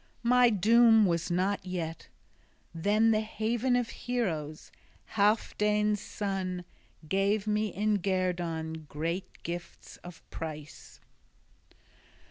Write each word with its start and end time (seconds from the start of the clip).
My 0.23 0.49
doom 0.49 1.05
was 1.05 1.29
not 1.29 1.63
yet. 1.63 2.07
Then 2.73 3.11
the 3.11 3.19
haven 3.21 3.75
of 3.75 3.89
heroes, 3.89 4.71
Healfdene's 5.13 5.99
son, 6.01 6.65
gave 7.07 7.45
me 7.45 7.67
in 7.67 7.99
guerdon 7.99 8.87
great 8.89 9.43
gifts 9.43 9.97
of 9.97 10.27
price. 10.31 10.99